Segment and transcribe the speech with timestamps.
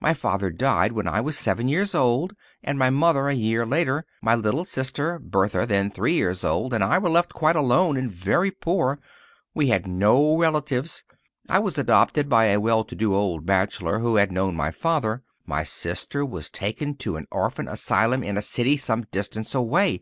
[0.00, 4.06] My father died when I was seven years old, and my mother a year later.
[4.22, 8.10] My little sister, Bertha, then three years old, and I were left quite alone and
[8.10, 8.98] very poor.
[9.54, 11.04] We had no relatives.
[11.50, 15.22] I was adopted by a well to do old bachelor, who had known my father.
[15.44, 20.00] My sister was taken to an orphan asylum in a city some distance away.